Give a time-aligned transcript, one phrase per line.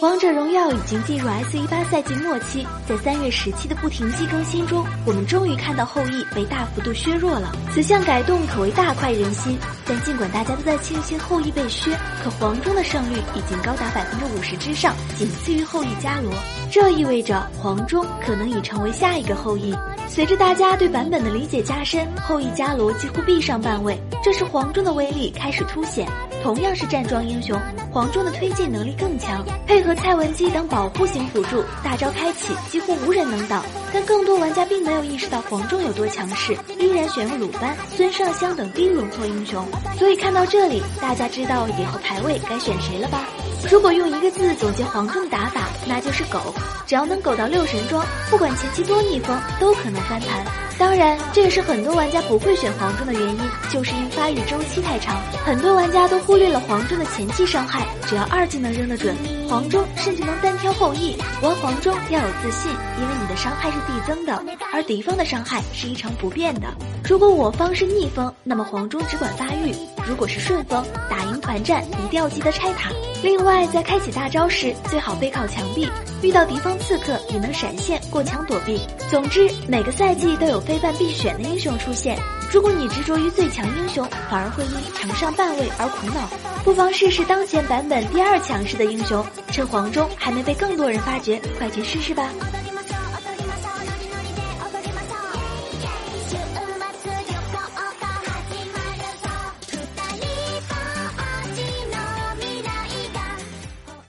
[0.00, 7.52] 王者荣耀已经进入 S 一八赛季末期，在三月十七的不停机更新中，我们终于看到后羿被大幅度削弱了。
[7.70, 9.58] 此项改动可谓大快人心。
[9.84, 11.90] 但尽管大家都在庆幸后羿被削，
[12.24, 16.32] 可黄忠的胜率已经高达百分之五十之上，仅次于后羿伽罗。
[16.70, 19.76] 这意味着黄忠可能已成为下一个后羿。
[20.08, 26.08] 随着大家对版本的理解加深，后羿伽罗几乎必上半位，这时黄忠的威力开始凸显。
[26.42, 27.58] 同样是站桩英雄，
[27.92, 33.62] 黄忠的推进能力更强，配合蔡文姬等保护型辅助，大招开启几乎无人能挡。
[33.92, 39.66] 但更多玩家并没有意识到黄忠有多强势，依然选用鲁班、孙尚香等低轮廓英雄。
[39.98, 43.24] 所以看到这里，大家知道以后排位该选谁了吧？
[43.70, 46.54] 如果用一个字总结黄忠的打法，那就是狗。
[46.86, 50.44] 只要能狗到六神装，不管前期多逆风，都可能翻盘。
[50.78, 53.38] 当然，这也是很多玩家不会选黄忠的原因，
[53.70, 55.20] 就是因发育周期太长。
[55.44, 59.16] 很多玩家都忽略了黄忠的前期伤害，只要二技能扔得准，
[59.48, 61.16] 黄忠甚至能单挑后羿。
[61.42, 64.40] 玩黄忠要有自信，因为你的伤害是递增的，
[64.72, 66.68] 而敌方的伤害是一成不变的。
[67.02, 69.74] 如果我方是逆风，那么黄忠只管发育；
[70.10, 72.90] 如果是顺风，打赢团战一定要记得拆塔。
[73.22, 75.88] 另外，在开启大招时，最好背靠墙壁，
[76.20, 78.80] 遇到敌方刺客也能闪现过墙躲避。
[79.08, 82.18] 总之，每个赛季都有非办必选的英雄出现。
[82.50, 86.28] 如果你执着于最强英雄，反而会因强上半位而苦恼。
[86.64, 92.28] 不妨试试当前版本第二强势的英雄，趁黄忠还没被更多人发掘，快去试试吧。